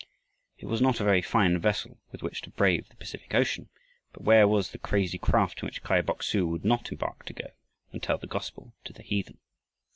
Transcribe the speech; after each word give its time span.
It 0.57 0.65
was 0.65 0.81
not 0.81 0.99
a 0.99 1.03
very 1.03 1.21
fine 1.21 1.59
vessel 1.59 1.99
with 2.11 2.23
which 2.23 2.41
to 2.41 2.49
brave 2.49 2.89
the 2.89 2.95
Pacific 2.95 3.35
Ocean, 3.35 3.69
but 4.13 4.23
where 4.23 4.47
was 4.47 4.71
the 4.71 4.79
crazy 4.79 5.19
craft 5.19 5.61
in 5.61 5.67
which 5.67 5.83
Kai 5.83 6.01
Bok 6.01 6.23
su 6.23 6.47
would 6.47 6.65
not 6.65 6.91
embark 6.91 7.23
to 7.25 7.33
go 7.33 7.51
and 7.91 8.01
tell 8.01 8.17
the 8.17 8.25
gospel 8.25 8.73
to 8.85 8.93
the 8.93 9.03
heathen? 9.03 9.37